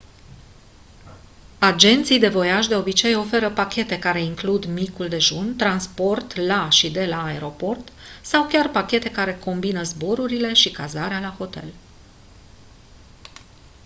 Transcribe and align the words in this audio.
agenții 1.59 2.19
de 2.19 2.27
voiaj 2.29 2.67
de 2.67 2.75
obicei 2.75 3.15
ofertă 3.15 3.49
pachete 3.49 3.99
care 3.99 4.21
includ 4.21 4.65
micul 4.65 5.07
dejun 5.07 5.55
transport 5.55 6.35
la 6.35 6.69
și 6.69 6.91
de 6.91 7.05
la 7.05 7.23
aeroport 7.23 7.87
sau 8.21 8.45
chiar 8.47 8.69
pachete 8.69 9.11
care 9.11 9.35
combină 9.37 9.83
zborurile 9.83 10.53
și 10.53 10.71
cazarea 10.71 11.19
la 11.19 11.35
hotel 11.37 11.73